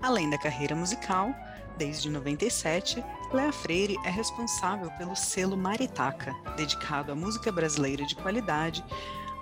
Além 0.00 0.28
da 0.28 0.38
carreira 0.38 0.74
musical, 0.74 1.34
desde 1.78 2.10
97, 2.10 3.02
Lea 3.32 3.52
Freire 3.52 3.96
é 4.04 4.10
responsável 4.10 4.90
pelo 4.92 5.16
selo 5.16 5.56
Maritaca, 5.56 6.34
dedicado 6.54 7.10
à 7.10 7.14
música 7.14 7.50
brasileira 7.50 8.04
de 8.04 8.14
qualidade, 8.14 8.84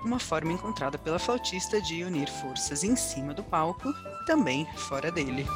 uma 0.04 0.18
forma 0.18 0.52
encontrada 0.52 0.98
pela 0.98 1.18
flautista 1.18 1.80
de 1.80 2.02
unir 2.04 2.28
forças 2.28 2.82
em 2.84 2.96
cima 2.96 3.34
do 3.34 3.42
palco 3.42 3.92
também 4.26 4.66
fora 4.76 5.10
dele. 5.10 5.46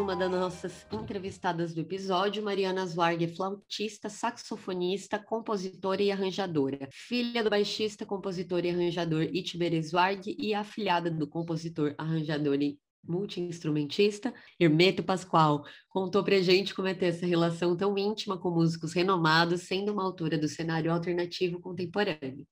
uma 0.00 0.16
das 0.16 0.30
nossas 0.30 0.86
entrevistadas 0.90 1.72
do 1.72 1.82
episódio, 1.82 2.42
Mariana 2.42 2.84
Zwarg, 2.84 3.28
flautista, 3.28 4.08
saxofonista, 4.08 5.20
compositora 5.20 6.02
e 6.02 6.10
arranjadora. 6.10 6.88
Filha 6.90 7.44
do 7.44 7.50
baixista, 7.50 8.04
compositor 8.04 8.64
e 8.64 8.70
arranjador 8.70 9.22
Itber 9.22 9.80
Zwarg 9.80 10.34
e 10.36 10.52
afilhada 10.52 11.10
do 11.10 11.28
compositor, 11.28 11.94
arranjador 11.96 12.60
e 12.60 12.78
multi-instrumentista, 13.02 14.32
Hermeto 14.58 15.02
Pascoal, 15.02 15.64
contou 15.88 16.22
pra 16.22 16.40
gente 16.40 16.74
como 16.74 16.88
é 16.88 16.94
ter 16.94 17.06
essa 17.06 17.26
relação 17.26 17.76
tão 17.76 17.96
íntima 17.96 18.38
com 18.38 18.50
músicos 18.50 18.92
renomados, 18.92 19.62
sendo 19.62 19.92
uma 19.92 20.04
autora 20.04 20.38
do 20.38 20.48
cenário 20.48 20.92
alternativo 20.92 21.60
contemporâneo. 21.60 22.46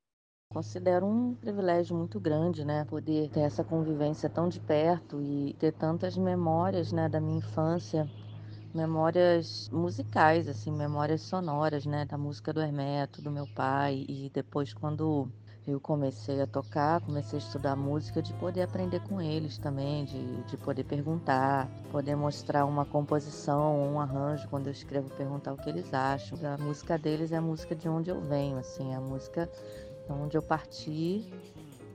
Considero 0.50 1.06
um 1.06 1.34
privilégio 1.34 1.94
muito 1.94 2.18
grande, 2.18 2.64
né, 2.64 2.84
poder 2.86 3.28
ter 3.28 3.40
essa 3.40 3.62
convivência 3.62 4.30
tão 4.30 4.48
de 4.48 4.58
perto 4.58 5.20
e 5.20 5.54
ter 5.58 5.72
tantas 5.72 6.16
memórias, 6.16 6.90
né, 6.90 7.06
da 7.06 7.20
minha 7.20 7.38
infância, 7.38 8.08
memórias 8.74 9.68
musicais, 9.70 10.48
assim, 10.48 10.72
memórias 10.72 11.20
sonoras, 11.20 11.84
né, 11.84 12.06
da 12.06 12.16
música 12.16 12.50
do 12.52 12.62
Hermeto, 12.62 13.20
do 13.20 13.30
meu 13.30 13.46
pai 13.54 14.06
e 14.08 14.30
depois 14.32 14.72
quando 14.72 15.30
eu 15.70 15.80
comecei 15.80 16.40
a 16.40 16.46
tocar, 16.46 17.00
comecei 17.00 17.38
a 17.38 17.42
estudar 17.42 17.76
música, 17.76 18.22
de 18.22 18.32
poder 18.34 18.62
aprender 18.62 19.00
com 19.00 19.20
eles 19.20 19.58
também, 19.58 20.04
de, 20.04 20.42
de 20.44 20.56
poder 20.56 20.84
perguntar, 20.84 21.68
poder 21.90 22.16
mostrar 22.16 22.64
uma 22.64 22.84
composição, 22.84 23.92
um 23.92 24.00
arranjo, 24.00 24.48
quando 24.48 24.66
eu 24.66 24.72
escrevo, 24.72 25.08
perguntar 25.16 25.52
o 25.52 25.56
que 25.56 25.68
eles 25.68 25.92
acham. 25.92 26.38
A 26.54 26.56
música 26.62 26.98
deles 26.98 27.32
é 27.32 27.36
a 27.36 27.42
música 27.42 27.74
de 27.74 27.88
onde 27.88 28.10
eu 28.10 28.20
venho, 28.20 28.56
assim, 28.58 28.94
a 28.94 29.00
música 29.00 29.48
onde 30.08 30.36
eu 30.36 30.42
parti 30.42 31.30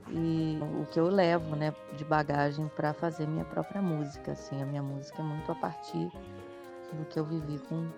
e 0.08 0.58
o 0.80 0.86
que 0.86 1.00
eu 1.00 1.08
levo, 1.08 1.56
né, 1.56 1.74
de 1.96 2.04
bagagem 2.04 2.68
para 2.76 2.92
fazer 2.94 3.26
minha 3.26 3.44
própria 3.44 3.82
música. 3.82 4.32
Assim, 4.32 4.62
a 4.62 4.66
minha 4.66 4.82
música 4.82 5.20
é 5.20 5.24
muito 5.24 5.50
a 5.50 5.54
partir 5.54 6.10
do 6.92 7.04
que 7.06 7.18
eu 7.18 7.24
vivi 7.24 7.58
com, 7.68 7.88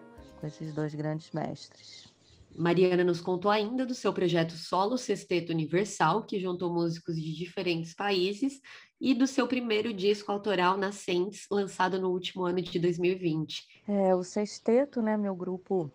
com 0.40 0.46
esses 0.46 0.72
dois 0.74 0.94
grandes 0.94 1.30
mestres. 1.32 2.15
Mariana 2.58 3.04
nos 3.04 3.20
contou 3.20 3.50
ainda 3.50 3.84
do 3.84 3.94
seu 3.94 4.12
projeto 4.12 4.52
solo 4.52 4.96
Sexteto 4.96 5.50
Universal, 5.50 6.24
que 6.24 6.40
juntou 6.40 6.72
músicos 6.72 7.16
de 7.16 7.34
diferentes 7.34 7.94
países, 7.94 8.60
e 9.00 9.14
do 9.14 9.26
seu 9.26 9.46
primeiro 9.46 9.92
disco 9.92 10.32
autoral 10.32 10.76
Nascentes, 10.76 11.46
lançado 11.50 12.00
no 12.00 12.10
último 12.10 12.44
ano 12.44 12.62
de 12.62 12.78
2020. 12.78 13.62
É, 13.86 14.14
o 14.14 14.22
Sexteto, 14.22 15.02
né, 15.02 15.16
meu 15.16 15.34
grupo 15.34 15.92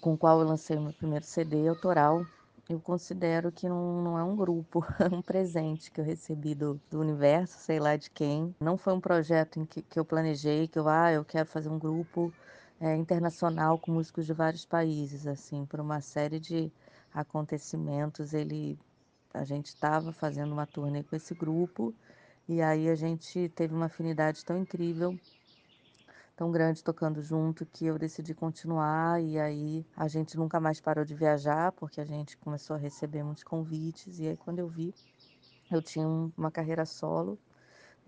com 0.00 0.14
o 0.14 0.18
qual 0.18 0.40
eu 0.40 0.46
lancei 0.46 0.76
o 0.76 0.80
meu 0.80 0.92
primeiro 0.92 1.24
CD 1.24 1.66
autoral, 1.66 2.24
eu 2.68 2.78
considero 2.78 3.50
que 3.50 3.68
não, 3.68 4.02
não 4.02 4.18
é 4.18 4.22
um 4.22 4.36
grupo, 4.36 4.84
é 5.00 5.12
um 5.12 5.20
presente 5.20 5.90
que 5.90 6.00
eu 6.00 6.04
recebi 6.04 6.54
do, 6.54 6.80
do 6.88 7.00
universo, 7.00 7.58
sei 7.58 7.80
lá 7.80 7.96
de 7.96 8.08
quem. 8.10 8.54
Não 8.60 8.76
foi 8.76 8.92
um 8.92 9.00
projeto 9.00 9.58
em 9.58 9.64
que, 9.64 9.82
que 9.82 9.98
eu 9.98 10.04
planejei, 10.04 10.68
que 10.68 10.78
eu, 10.78 10.88
ah, 10.88 11.10
eu 11.12 11.24
quero 11.24 11.48
fazer 11.48 11.68
um 11.68 11.78
grupo 11.78 12.32
é, 12.80 12.96
internacional 12.96 13.78
com 13.78 13.92
músicos 13.92 14.26
de 14.26 14.32
vários 14.32 14.64
países, 14.64 15.26
assim, 15.26 15.66
por 15.66 15.78
uma 15.80 16.00
série 16.00 16.40
de 16.40 16.72
acontecimentos. 17.12 18.32
Ele, 18.32 18.78
a 19.34 19.44
gente 19.44 19.66
estava 19.66 20.12
fazendo 20.12 20.52
uma 20.52 20.66
turnê 20.66 21.02
com 21.02 21.14
esse 21.14 21.34
grupo 21.34 21.94
e 22.48 22.62
aí 22.62 22.88
a 22.88 22.94
gente 22.94 23.48
teve 23.50 23.74
uma 23.74 23.86
afinidade 23.86 24.44
tão 24.44 24.58
incrível 24.58 25.16
tão 26.40 26.50
grande 26.50 26.82
tocando 26.82 27.20
junto 27.20 27.66
que 27.66 27.84
eu 27.84 27.98
decidi 27.98 28.32
continuar 28.34 29.22
e 29.22 29.38
aí 29.38 29.86
a 29.94 30.08
gente 30.08 30.38
nunca 30.38 30.58
mais 30.58 30.80
parou 30.80 31.04
de 31.04 31.14
viajar 31.14 31.70
porque 31.72 32.00
a 32.00 32.04
gente 32.06 32.34
começou 32.38 32.74
a 32.76 32.78
receber 32.78 33.22
muitos 33.22 33.44
convites 33.44 34.18
e 34.18 34.26
aí 34.26 34.36
quando 34.38 34.58
eu 34.58 34.66
vi 34.66 34.94
eu 35.70 35.82
tinha 35.82 36.08
uma 36.08 36.50
carreira 36.50 36.86
solo 36.86 37.38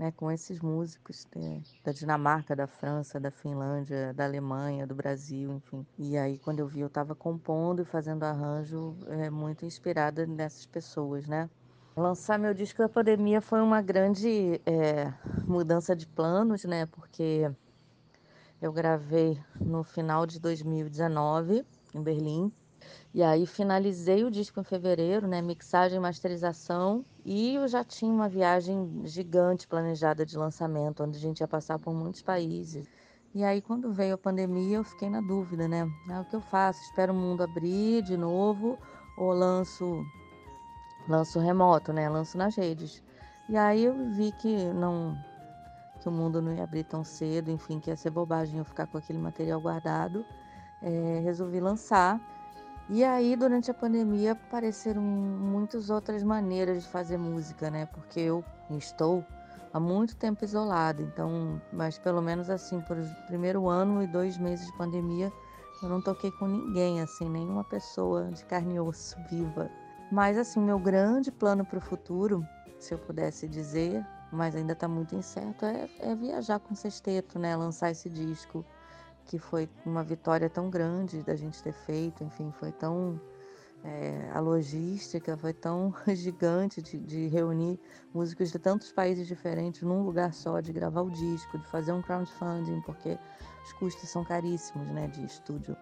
né, 0.03 0.13
com 0.17 0.33
esses 0.33 0.61
músicos 0.61 1.25
de, 1.33 1.63
da 1.85 1.93
Dinamarca, 1.93 2.57
da 2.57 2.67
França, 2.67 3.21
da 3.21 3.31
Finlândia, 3.31 4.13
da 4.13 4.25
Alemanha, 4.25 4.85
do 4.85 4.97
Brasil, 4.97 5.53
enfim. 5.53 5.87
E 5.97 6.19
aí 6.19 6.39
quando 6.39 6.59
eu 6.59 6.67
vi 6.67 6.81
eu 6.81 6.89
estava 6.89 7.15
compondo 7.15 7.83
e 7.83 7.85
fazendo 7.85 8.25
arranjo 8.25 8.97
é, 9.07 9.31
muito 9.31 9.65
inspirada 9.65 10.27
nessas 10.27 10.67
pessoas, 10.67 11.29
né? 11.29 11.49
Lançar 11.97 12.37
meu 12.37 12.53
disco 12.53 12.83
da 12.83 12.89
pandemia 12.89 13.41
foi 13.41 13.61
uma 13.61 13.81
grande 13.81 14.61
é, 14.67 15.13
mudança 15.47 15.95
de 15.95 16.07
planos, 16.09 16.65
né? 16.65 16.87
Porque 16.87 17.49
eu 18.61 18.73
gravei 18.73 19.41
no 19.61 19.85
final 19.85 20.27
de 20.27 20.41
2019 20.41 21.65
em 21.95 22.03
Berlim. 22.03 22.53
E 23.15 23.23
aí 23.23 23.47
finalizei 23.47 24.25
o 24.25 24.31
disco 24.31 24.61
em 24.61 24.65
fevereiro, 24.65 25.27
né? 25.27 25.43
Mixagem, 25.43 26.01
masterização. 26.01 27.05
E 27.25 27.57
eu 27.57 27.69
já 27.69 27.85
tinha 27.85 28.13
uma 28.13 28.29
viagem 28.29 29.03
gigante 29.05 29.69
planejada 29.69 30.25
de 30.25 30.37
lançamento, 30.37 31.03
onde 31.05 31.19
a 31.19 31.21
gente 31.21 31.41
ia 31.41 31.49
passar 31.49 31.79
por 31.79 31.93
muitos 31.93 32.23
países. 32.23 32.89
E 33.35 33.45
aí 33.45 33.63
quando 33.63 33.93
veio 33.93 34.15
a 34.15 34.19
pandemia, 34.19 34.79
eu 34.79 34.85
fiquei 34.85 35.09
na 35.09 35.21
dúvida, 35.21 35.67
né? 35.69 35.89
Ah, 36.11 36.21
o 36.21 36.25
que 36.25 36.37
eu 36.37 36.41
faço? 36.41 36.81
Espero 36.83 37.13
o 37.13 37.17
mundo 37.17 37.43
abrir 37.43 38.03
de 38.03 38.17
novo 38.17 38.79
ou 39.17 39.33
lanço 39.33 40.05
lanço 41.09 41.39
remoto, 41.39 41.93
né? 41.93 42.09
Lanço 42.09 42.37
nas 42.39 42.57
redes. 42.57 43.03
E 43.49 43.57
aí 43.57 43.85
eu 43.85 44.11
vi 44.13 44.33
que 44.33 44.73
não 44.73 45.17
que 46.01 46.09
o 46.09 46.13
mundo 46.13 46.43
não 46.43 46.53
ia 46.53 46.65
abrir 46.65 46.85
tão 46.85 47.05
cedo, 47.05 47.51
enfim, 47.51 47.79
que 47.79 47.89
ia 47.89 47.97
ser 47.97 48.11
bobagem 48.11 48.59
eu 48.59 48.65
ficar 48.65 48.87
com 48.89 48.99
aquele 48.99 49.19
material 49.19 49.61
guardado. 49.61 50.27
É, 50.83 51.21
resolvi 51.23 51.61
lançar. 51.61 52.21
E 52.89 53.05
aí, 53.05 53.37
durante 53.37 53.71
a 53.71 53.75
pandemia, 53.75 54.33
apareceram 54.33 55.01
muitas 55.03 55.89
outras 55.89 56.23
maneiras 56.23 56.83
de 56.83 56.89
fazer 56.89 57.17
música, 57.17 57.71
né? 57.71 57.87
Porque 57.87 58.21
eu 58.21 58.45
estou 58.71 59.25
há 59.73 59.81
muito 59.81 60.17
tempo 60.17 60.45
isolada, 60.45 61.01
então, 61.03 61.61
mas 61.73 61.99
pelo 61.99 62.21
menos 62.21 62.51
assim, 62.51 62.81
por 62.81 62.99
primeiro 63.27 63.69
ano 63.69 64.03
e 64.03 64.07
dois 64.07 64.37
meses 64.37 64.67
de 64.67 64.77
pandemia, 64.77 65.33
eu 65.83 65.89
não 65.89 66.01
toquei 66.01 66.31
com 66.31 66.47
ninguém, 66.47 67.01
assim, 67.01 67.29
nenhuma 67.29 67.65
pessoa 67.65 68.31
de 68.31 68.45
carne 68.45 68.75
e 68.75 68.81
osso 68.81 69.17
viva. 69.29 69.71
Mas, 70.11 70.37
assim, 70.37 70.61
meu 70.61 70.79
grande 70.79 71.33
plano 71.33 71.65
para 71.65 71.79
o 71.79 71.81
futuro, 71.81 72.47
se 72.79 72.93
eu 72.93 72.99
pudesse 72.99 73.49
dizer, 73.49 74.07
mas 74.31 74.55
ainda 74.55 74.75
está 74.75 74.87
muito 74.87 75.15
incerto, 75.15 75.65
é, 75.65 75.89
é, 75.99 76.15
viajar 76.15 76.61
com 76.61 76.75
o 76.75 76.77
sexteto, 76.77 77.39
né? 77.39 77.57
Lançar 77.57 77.91
esse 77.91 78.11
disco, 78.11 78.65
que 79.25 79.39
foi 79.39 79.69
uma 79.85 80.03
vitória 80.03 80.49
tão 80.49 80.71
grande 80.71 81.23
da 81.23 81.35
gente 81.35 81.63
ter 81.63 81.73
feito, 81.73 82.23
enfim, 82.25 82.53
foi 82.59 82.73
tão 82.73 83.21
é, 83.85 84.31
a 84.33 84.39
logística 84.39 85.37
foi 85.37 85.53
tão 85.53 85.93
gigante 86.15 86.81
de, 86.81 86.99
de, 86.99 87.27
reunir 87.27 87.81
músicos 88.15 88.53
de 88.53 88.59
tantos 88.59 88.93
países 88.93 89.27
diferentes 89.27 89.83
num 89.83 90.05
lugar 90.05 90.33
só, 90.33 90.61
de 90.61 90.73
gravar 90.73 91.03
o 91.03 91.11
disco, 91.11 91.59
de 91.59 91.67
fazer 91.67 91.93
um 91.93 92.01
crowdfunding, 92.01 92.81
porque 92.83 93.19
os 93.65 93.73
custos 93.75 94.09
são 94.09 94.25
caríssimos, 94.25 94.87
né, 94.89 95.09
de 95.09 95.25
estúdio 95.25 95.77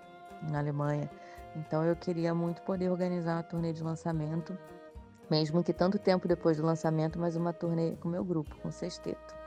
na 0.51 0.59
Alemanha. 0.59 1.11
Então 1.55 1.85
eu 1.85 1.95
queria 1.95 2.35
muito 2.35 2.63
poder 2.63 2.91
organizar 2.91 3.37
uma 3.37 3.43
turnê 3.43 3.73
de 3.73 3.83
lançamento, 3.83 4.57
mesmo 5.31 5.63
que 5.63 5.73
tanto 5.73 5.99
tempo 5.99 6.27
depois 6.27 6.57
do 6.57 6.65
lançamento, 6.65 7.19
mas 7.19 7.37
uma 7.37 7.53
turnê 7.53 7.97
com 7.97 8.09
meu 8.09 8.25
grupo, 8.25 8.57
com 8.63 8.69
o 8.69 8.73
Sexteto. 8.73 9.40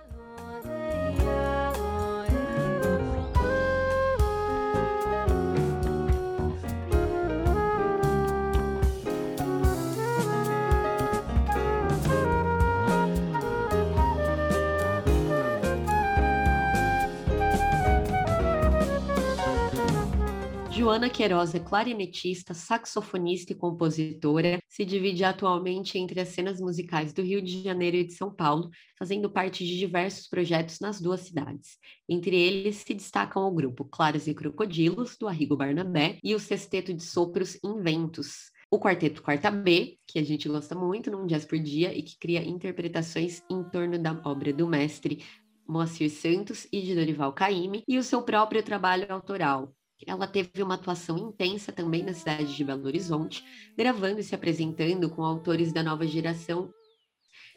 Queiroz 21.13 21.53
é 21.53 21.60
clarinetista, 21.60 22.55
saxofonista 22.55 23.53
e 23.53 23.55
compositora. 23.55 24.58
Se 24.67 24.84
divide 24.84 25.24
atualmente 25.24 25.96
entre 26.00 26.20
as 26.20 26.29
cenas 26.29 26.60
musicais 26.60 27.13
do 27.13 27.22
Rio 27.22 27.39
de 27.39 27.62
Janeiro 27.62 27.98
e 27.98 28.03
de 28.03 28.13
São 28.13 28.34
Paulo, 28.34 28.72
fazendo 28.98 29.29
parte 29.29 29.63
de 29.63 29.77
diversos 29.77 30.27
projetos 30.27 30.79
nas 30.79 31.00
duas 31.00 31.22
cidades. 31.22 31.77
Entre 32.10 32.36
eles 32.36 32.77
se 32.77 32.96
destacam 32.96 33.43
o 33.43 33.53
grupo 33.53 33.86
Claros 33.86 34.25
e 34.25 34.34
Crocodilos, 34.34 35.15
do 35.15 35.27
Arrigo 35.27 35.55
Barnabé, 35.55 36.17
e 36.24 36.34
o 36.34 36.39
Sexteto 36.39 36.91
de 36.91 37.03
Sopros 37.03 37.60
Inventos, 37.63 38.51
o 38.72 38.79
quarteto 38.79 39.22
Quarta 39.22 39.51
B, 39.51 40.00
que 40.08 40.17
a 40.17 40.24
gente 40.24 40.50
gosta 40.50 40.74
muito 40.74 41.12
num 41.12 41.27
jazz 41.27 41.46
por 41.46 41.60
dia 41.60 41.96
e 41.96 42.01
que 42.01 42.17
cria 42.17 42.43
interpretações 42.43 43.43
em 43.51 43.63
torno 43.70 44.00
da 44.00 44.20
obra 44.25 44.51
do 44.51 44.67
mestre 44.67 45.24
Moacir 45.67 46.10
Santos 46.10 46.67
e 46.72 46.82
de 46.82 46.96
Dorival 46.96 47.34
Caymmi, 47.34 47.84
e 47.88 48.00
o 48.00 48.03
seu 48.03 48.24
próprio 48.24 48.63
trabalho 48.63 49.05
autoral, 49.13 49.72
ela 50.06 50.28
teve 50.28 50.62
uma 50.62 50.76
atuação 50.76 51.18
intensa 51.18 51.72
também 51.72 52.04
na 52.04 52.14
cidade 52.14 52.56
de 52.56 52.64
Belo 52.64 52.86
Horizonte, 52.86 53.44
gravando 53.78 54.20
e 54.20 54.24
se 54.24 54.36
apresentando 54.36 55.10
com 55.10 55.24
autores 55.24 55.72
da 55.72 55.84
nova 55.84 56.06
geração. 56.06 56.74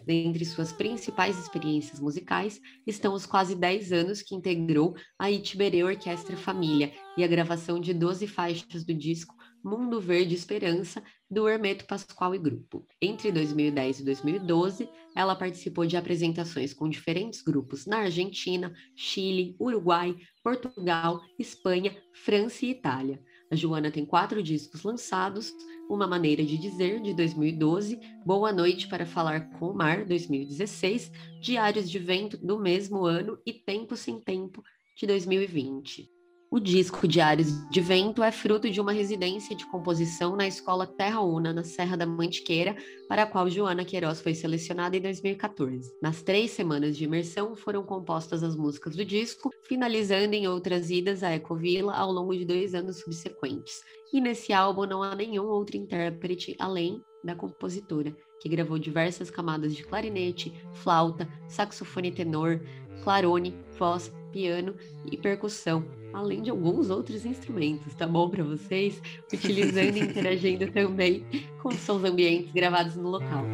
Dentre 0.05 0.45
suas 0.45 0.73
principais 0.73 1.38
experiências 1.38 2.00
musicais 2.00 2.61
estão 2.87 3.14
os 3.14 3.26
quase 3.26 3.55
10 3.55 3.93
anos 3.93 4.23
que 4.23 4.35
integrou 4.35 4.95
a 5.19 5.31
Itiberê 5.31 5.83
Orquestra 5.83 6.37
Família 6.37 6.93
e 7.16 7.25
a 7.25 7.26
gravação 7.26 7.81
de 7.81 7.95
12 7.95 8.26
faixas 8.26 8.85
do 8.85 8.95
disco 8.95 9.36
Mundo 9.66 10.00
Verde 10.00 10.32
Esperança, 10.32 11.02
do 11.28 11.49
Hermeto 11.49 11.87
Pascoal 11.87 12.37
e 12.37 12.38
Grupo. 12.38 12.87
Entre 13.02 13.32
2010 13.32 13.99
e 13.99 14.04
2012, 14.04 14.88
ela 15.12 15.35
participou 15.35 15.85
de 15.85 15.96
apresentações 15.96 16.73
com 16.73 16.88
diferentes 16.88 17.42
grupos 17.42 17.85
na 17.85 17.99
Argentina, 17.99 18.73
Chile, 18.94 19.56
Uruguai, 19.61 20.14
Portugal, 20.40 21.20
Espanha, 21.37 21.96
França 22.14 22.64
e 22.64 22.70
Itália. 22.70 23.20
A 23.50 23.56
Joana 23.56 23.90
tem 23.90 24.06
quatro 24.06 24.40
discos 24.40 24.85
lançados, 24.85 25.52
Uma 25.90 26.06
Maneira 26.06 26.44
de 26.44 26.56
Dizer, 26.56 27.02
de 27.02 27.12
2012, 27.12 27.99
Boa 28.25 28.52
Noite 28.52 28.87
para 28.87 29.04
Falar 29.04 29.50
com 29.58 29.70
o 29.70 29.75
Mar, 29.75 30.04
2016, 30.04 31.11
Diários 31.40 31.90
de 31.90 31.99
Vento, 31.99 32.37
do 32.37 32.56
mesmo 32.56 33.04
ano, 33.04 33.37
e 33.44 33.52
Tempo 33.52 33.96
Sem 33.96 34.20
Tempo, 34.20 34.62
de 34.96 35.08
2020. 35.08 36.15
O 36.48 36.60
disco 36.60 37.08
Diários 37.08 37.68
de 37.70 37.80
Vento 37.80 38.22
é 38.22 38.30
fruto 38.30 38.70
de 38.70 38.80
uma 38.80 38.92
residência 38.92 39.54
de 39.56 39.66
composição 39.66 40.36
na 40.36 40.46
Escola 40.46 40.86
Terra 40.86 41.20
Una, 41.20 41.52
na 41.52 41.64
Serra 41.64 41.96
da 41.96 42.06
Mantiqueira, 42.06 42.76
para 43.08 43.24
a 43.24 43.26
qual 43.26 43.50
Joana 43.50 43.84
Queiroz 43.84 44.20
foi 44.20 44.32
selecionada 44.32 44.96
em 44.96 45.00
2014. 45.00 45.92
Nas 46.00 46.22
três 46.22 46.52
semanas 46.52 46.96
de 46.96 47.02
imersão 47.02 47.56
foram 47.56 47.82
compostas 47.82 48.44
as 48.44 48.54
músicas 48.54 48.94
do 48.94 49.04
disco, 49.04 49.50
finalizando 49.64 50.36
em 50.36 50.46
outras 50.46 50.88
idas 50.88 51.24
à 51.24 51.34
Ecovila 51.34 51.92
ao 51.92 52.12
longo 52.12 52.34
de 52.36 52.44
dois 52.44 52.76
anos 52.76 53.00
subsequentes. 53.00 53.82
E 54.12 54.20
nesse 54.20 54.52
álbum 54.52 54.86
não 54.86 55.02
há 55.02 55.16
nenhum 55.16 55.46
outro 55.46 55.76
intérprete 55.76 56.54
além 56.60 57.02
da 57.24 57.35
compositora, 57.35 58.16
que 58.40 58.48
gravou 58.48 58.78
diversas 58.78 59.30
camadas 59.30 59.74
de 59.74 59.82
clarinete, 59.82 60.54
flauta, 60.74 61.28
saxofone 61.48 62.12
tenor, 62.12 62.61
clarone, 63.02 63.52
voz, 63.76 64.12
piano 64.37 64.75
e 65.11 65.16
percussão, 65.16 65.83
além 66.12 66.42
de 66.42 66.51
alguns 66.51 66.90
outros 66.90 67.25
instrumentos, 67.25 67.94
tá 67.94 68.07
bom 68.07 68.29
para 68.29 68.44
vocês? 68.44 69.01
Utilizando 69.33 69.96
e 69.96 70.01
interagindo 70.05 70.70
também 70.70 71.25
com 71.62 71.70
sons 71.70 72.05
ambientes 72.05 72.53
gravados 72.53 72.96
no 72.96 73.09
local. 73.09 73.46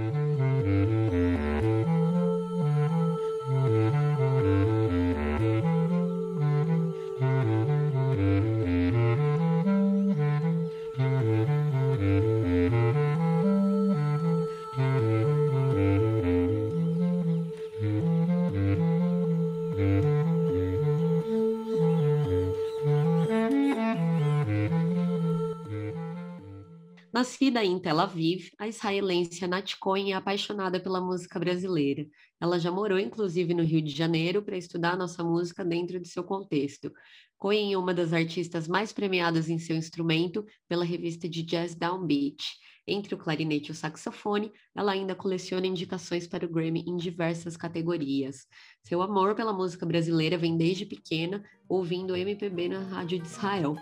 Tel 27.83 27.99
Aviv, 27.99 28.51
a 28.59 28.69
israelense 28.69 29.45
Nat 29.47 29.75
Cohen 29.81 30.13
é 30.13 30.15
apaixonada 30.15 30.79
pela 30.79 31.01
música 31.01 31.37
brasileira. 31.39 32.07
Ela 32.41 32.59
já 32.59 32.71
morou, 32.71 32.99
inclusive, 32.99 33.53
no 33.53 33.65
Rio 33.65 33.83
de 33.83 33.91
Janeiro 33.91 34.41
para 34.41 34.57
estudar 34.57 34.97
nossa 34.97 35.25
música 35.25 35.65
dentro 35.65 35.99
de 35.99 36.09
seu 36.09 36.23
contexto. 36.23 36.93
Cohen 37.37 37.73
é 37.73 37.77
uma 37.77 37.93
das 37.93 38.13
artistas 38.13 38.69
mais 38.69 38.93
premiadas 38.93 39.51
em 39.51 39.59
seu 39.59 39.77
instrumento 39.77 40.47
pela 40.69 40.85
revista 40.85 41.29
de 41.29 41.43
jazz 41.43 41.75
Downbeat. 41.75 42.41
Entre 42.87 43.15
o 43.15 43.19
clarinete 43.19 43.71
e 43.71 43.73
o 43.73 43.75
saxofone, 43.75 44.53
ela 44.75 44.93
ainda 44.93 45.15
coleciona 45.15 45.67
indicações 45.67 46.27
para 46.27 46.47
o 46.47 46.49
Grammy 46.49 46.85
em 46.87 46.97
diversas 46.97 47.57
categorias. 47.57 48.47
Seu 48.85 49.03
amor 49.03 49.35
pela 49.35 49.53
música 49.53 49.85
brasileira 49.85 50.39
vem 50.39 50.57
desde 50.57 50.87
pequena, 50.87 51.45
ouvindo 51.69 52.17
MPB 52.17 52.69
na 52.69 52.81
Rádio 52.81 53.19
de 53.19 53.27
Israel. 53.27 53.77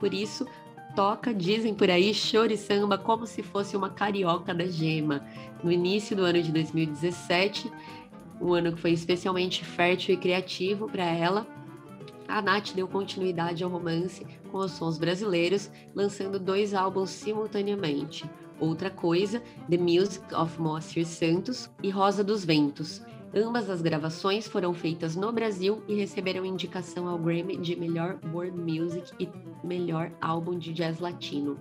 Por 0.00 0.12
isso, 0.12 0.46
toca, 0.94 1.34
dizem 1.34 1.74
por 1.74 1.90
aí, 1.90 2.14
choro 2.14 2.56
samba 2.56 2.96
como 2.96 3.26
se 3.26 3.42
fosse 3.42 3.76
uma 3.76 3.90
carioca 3.90 4.54
da 4.54 4.66
gema. 4.66 5.24
No 5.62 5.70
início 5.70 6.16
do 6.16 6.22
ano 6.22 6.42
de 6.42 6.52
2017, 6.52 7.70
um 8.40 8.52
ano 8.52 8.72
que 8.72 8.80
foi 8.80 8.92
especialmente 8.92 9.64
fértil 9.64 10.14
e 10.14 10.18
criativo 10.18 10.88
para 10.88 11.04
ela, 11.04 11.46
a 12.28 12.40
Nath 12.40 12.72
deu 12.74 12.88
continuidade 12.88 13.62
ao 13.62 13.70
romance 13.70 14.26
com 14.50 14.58
os 14.58 14.72
sons 14.72 14.98
brasileiros, 14.98 15.70
lançando 15.94 16.38
dois 16.38 16.74
álbuns 16.74 17.10
simultaneamente. 17.10 18.28
Outra 18.60 18.90
coisa, 18.90 19.42
The 19.68 19.76
Music 19.76 20.34
of 20.34 20.60
Moacir 20.60 21.06
Santos 21.06 21.70
e 21.82 21.90
Rosa 21.90 22.22
dos 22.22 22.44
Ventos, 22.44 23.02
Ambas 23.34 23.70
as 23.70 23.80
gravações 23.80 24.46
foram 24.46 24.74
feitas 24.74 25.16
no 25.16 25.32
Brasil 25.32 25.82
e 25.88 25.94
receberam 25.94 26.44
indicação 26.44 27.08
ao 27.08 27.18
Grammy 27.18 27.56
de 27.56 27.74
melhor 27.74 28.18
World 28.30 28.58
Music 28.58 29.10
e 29.18 29.28
melhor 29.66 30.12
álbum 30.20 30.58
de 30.58 30.70
jazz 30.72 31.00
latino. 31.00 31.58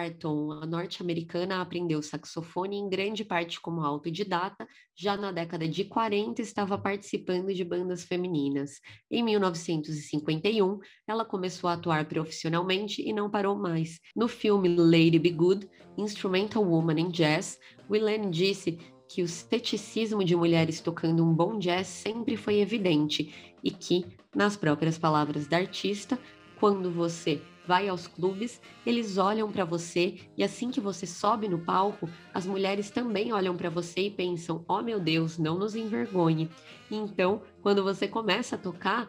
Barton, 0.00 0.52
a 0.52 0.66
norte-americana, 0.66 1.60
aprendeu 1.60 2.02
saxofone 2.02 2.76
em 2.76 2.88
grande 2.88 3.22
parte 3.22 3.60
como 3.60 3.82
autodidata, 3.82 4.66
já 4.96 5.14
na 5.14 5.30
década 5.30 5.68
de 5.68 5.84
40 5.84 6.40
estava 6.40 6.78
participando 6.78 7.52
de 7.52 7.62
bandas 7.62 8.04
femininas. 8.04 8.80
Em 9.10 9.22
1951, 9.22 10.78
ela 11.06 11.22
começou 11.22 11.68
a 11.68 11.74
atuar 11.74 12.06
profissionalmente 12.06 13.06
e 13.06 13.12
não 13.12 13.28
parou 13.28 13.54
mais. 13.54 14.00
No 14.16 14.26
filme 14.26 14.74
Lady 14.74 15.18
Be 15.18 15.30
Good, 15.30 15.68
Instrumental 15.98 16.64
Woman 16.64 16.98
in 16.98 17.10
Jazz, 17.10 17.58
Willen 17.90 18.30
disse 18.30 18.78
que 19.06 19.22
o 19.22 19.28
ceticismo 19.28 20.24
de 20.24 20.34
mulheres 20.34 20.80
tocando 20.80 21.22
um 21.22 21.34
bom 21.34 21.58
jazz 21.58 21.88
sempre 21.88 22.38
foi 22.38 22.60
evidente 22.60 23.54
e 23.62 23.70
que, 23.70 24.06
nas 24.34 24.56
próprias 24.56 24.96
palavras 24.96 25.46
da 25.46 25.58
artista, 25.58 26.18
quando 26.58 26.90
você 26.90 27.42
vai 27.70 27.88
aos 27.88 28.08
clubes, 28.08 28.60
eles 28.84 29.16
olham 29.16 29.48
para 29.52 29.64
você 29.64 30.18
e 30.36 30.42
assim 30.42 30.72
que 30.72 30.80
você 30.80 31.06
sobe 31.06 31.46
no 31.46 31.60
palco, 31.60 32.10
as 32.34 32.44
mulheres 32.44 32.90
também 32.90 33.32
olham 33.32 33.56
para 33.56 33.70
você 33.70 34.06
e 34.06 34.10
pensam: 34.10 34.64
"Oh 34.66 34.82
meu 34.82 34.98
Deus, 34.98 35.38
não 35.38 35.56
nos 35.56 35.76
envergonhe". 35.76 36.50
Então, 36.90 37.42
quando 37.62 37.84
você 37.84 38.08
começa 38.08 38.56
a 38.56 38.58
tocar, 38.58 39.06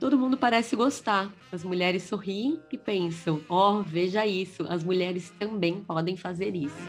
Todo 0.00 0.16
mundo 0.16 0.36
parece 0.36 0.76
gostar. 0.76 1.28
As 1.50 1.64
mulheres 1.64 2.04
sorriem 2.04 2.60
e 2.70 2.78
pensam: 2.78 3.40
oh, 3.48 3.82
veja 3.82 4.24
isso, 4.24 4.64
as 4.68 4.84
mulheres 4.84 5.34
também 5.40 5.82
podem 5.82 6.16
fazer 6.16 6.54
isso. 6.54 6.86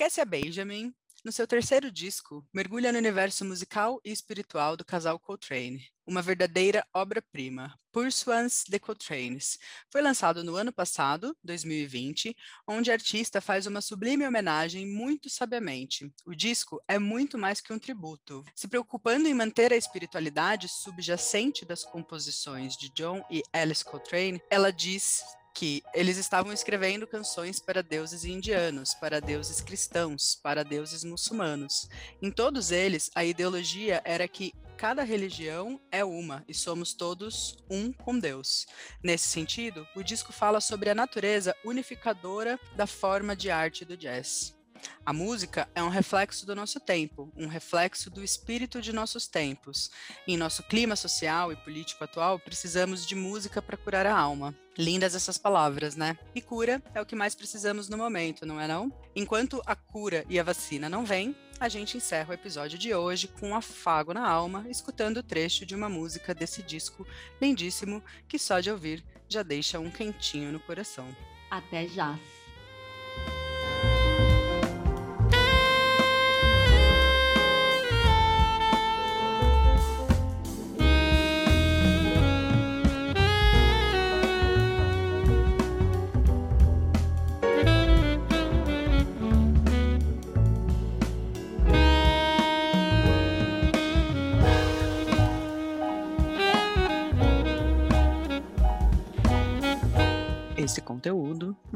Laquessia 0.00 0.24
Benjamin, 0.24 0.94
no 1.22 1.30
seu 1.30 1.46
terceiro 1.46 1.92
disco, 1.92 2.42
mergulha 2.54 2.90
no 2.90 2.96
universo 2.96 3.44
musical 3.44 4.00
e 4.02 4.10
espiritual 4.10 4.74
do 4.74 4.82
casal 4.82 5.20
Coltrane, 5.20 5.86
uma 6.06 6.22
verdadeira 6.22 6.82
obra-prima, 6.94 7.78
Pursuance 7.92 8.64
de 8.66 8.78
Coltrane's. 8.78 9.58
Foi 9.92 10.00
lançado 10.00 10.42
no 10.42 10.56
ano 10.56 10.72
passado, 10.72 11.36
2020, 11.44 12.34
onde 12.66 12.90
a 12.90 12.94
artista 12.94 13.42
faz 13.42 13.66
uma 13.66 13.82
sublime 13.82 14.26
homenagem 14.26 14.86
muito 14.86 15.28
sabiamente. 15.28 16.10
O 16.24 16.34
disco 16.34 16.82
é 16.88 16.98
muito 16.98 17.36
mais 17.36 17.60
que 17.60 17.70
um 17.70 17.78
tributo. 17.78 18.42
Se 18.54 18.66
preocupando 18.66 19.28
em 19.28 19.34
manter 19.34 19.70
a 19.70 19.76
espiritualidade 19.76 20.66
subjacente 20.66 21.66
das 21.66 21.84
composições 21.84 22.74
de 22.74 22.88
John 22.94 23.22
e 23.30 23.42
Alice 23.52 23.84
Coltrane, 23.84 24.40
ela 24.48 24.72
diz 24.72 25.22
que 25.54 25.82
eles 25.94 26.16
estavam 26.16 26.52
escrevendo 26.52 27.06
canções 27.06 27.58
para 27.58 27.82
deuses 27.82 28.24
indianos, 28.24 28.94
para 28.94 29.20
deuses 29.20 29.60
cristãos, 29.60 30.38
para 30.42 30.64
deuses 30.64 31.04
muçulmanos. 31.04 31.88
Em 32.22 32.30
todos 32.30 32.70
eles, 32.70 33.10
a 33.14 33.24
ideologia 33.24 34.00
era 34.04 34.26
que 34.28 34.54
cada 34.76 35.02
religião 35.02 35.78
é 35.92 36.02
uma 36.02 36.42
e 36.48 36.54
somos 36.54 36.94
todos 36.94 37.58
um 37.68 37.92
com 37.92 38.18
Deus. 38.18 38.66
Nesse 39.02 39.28
sentido, 39.28 39.86
o 39.94 40.02
disco 40.02 40.32
fala 40.32 40.60
sobre 40.60 40.88
a 40.88 40.94
natureza 40.94 41.54
unificadora 41.64 42.58
da 42.74 42.86
forma 42.86 43.36
de 43.36 43.50
arte 43.50 43.84
do 43.84 43.96
jazz. 43.96 44.59
A 45.04 45.12
música 45.12 45.68
é 45.74 45.82
um 45.82 45.88
reflexo 45.88 46.46
do 46.46 46.54
nosso 46.54 46.78
tempo, 46.78 47.32
um 47.36 47.46
reflexo 47.46 48.10
do 48.10 48.22
espírito 48.22 48.80
de 48.80 48.92
nossos 48.92 49.26
tempos. 49.26 49.90
Em 50.26 50.36
nosso 50.36 50.62
clima 50.62 50.94
social 50.96 51.52
e 51.52 51.56
político 51.56 52.04
atual, 52.04 52.38
precisamos 52.38 53.06
de 53.06 53.14
música 53.14 53.60
para 53.60 53.76
curar 53.76 54.06
a 54.06 54.16
alma. 54.16 54.54
Lindas 54.78 55.14
essas 55.14 55.36
palavras, 55.36 55.96
né? 55.96 56.18
E 56.34 56.40
cura 56.40 56.82
é 56.94 57.00
o 57.00 57.06
que 57.06 57.16
mais 57.16 57.34
precisamos 57.34 57.88
no 57.88 57.98
momento, 57.98 58.46
não 58.46 58.60
é 58.60 58.68
não? 58.68 58.92
Enquanto 59.14 59.62
a 59.66 59.74
cura 59.74 60.24
e 60.28 60.38
a 60.38 60.42
vacina 60.42 60.88
não 60.88 61.04
vêm, 61.04 61.34
a 61.58 61.68
gente 61.68 61.96
encerra 61.96 62.30
o 62.30 62.34
episódio 62.34 62.78
de 62.78 62.94
hoje 62.94 63.28
com 63.28 63.50
um 63.50 63.54
afago 63.54 64.14
na 64.14 64.26
alma, 64.26 64.64
escutando 64.70 65.18
o 65.18 65.22
trecho 65.22 65.66
de 65.66 65.74
uma 65.74 65.88
música 65.88 66.34
desse 66.34 66.62
disco 66.62 67.06
lindíssimo 67.40 68.02
que 68.26 68.38
só 68.38 68.60
de 68.60 68.70
ouvir 68.70 69.04
já 69.28 69.42
deixa 69.42 69.78
um 69.78 69.90
quentinho 69.90 70.50
no 70.52 70.60
coração. 70.60 71.06
Até 71.50 71.86
já! 71.86 72.18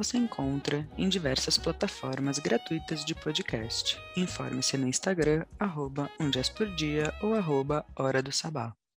Você 0.04 0.18
encontra 0.18 0.86
em 0.98 1.08
diversas 1.08 1.56
plataformas 1.56 2.38
gratuitas 2.38 3.04
de 3.04 3.14
podcast. 3.14 3.98
Informe-se 4.14 4.76
no 4.76 4.86
Instagram, 4.86 5.46
arroba 5.58 6.10
um 6.20 6.30
por 6.54 6.66
dia 6.76 7.12
ou 7.22 7.34
arroba 7.34 7.86
Hora 7.96 8.22
do 8.22 8.30
Sabá. 8.30 8.74